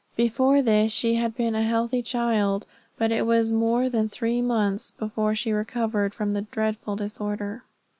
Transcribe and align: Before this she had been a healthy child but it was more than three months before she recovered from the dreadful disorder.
Before 0.15 0.63
this 0.63 0.91
she 0.91 1.13
had 1.13 1.35
been 1.35 1.53
a 1.53 1.61
healthy 1.61 2.01
child 2.01 2.65
but 2.97 3.11
it 3.11 3.23
was 3.27 3.51
more 3.51 3.87
than 3.87 4.09
three 4.09 4.41
months 4.41 4.89
before 4.89 5.35
she 5.35 5.51
recovered 5.51 6.15
from 6.15 6.33
the 6.33 6.41
dreadful 6.41 6.95
disorder. 6.95 7.61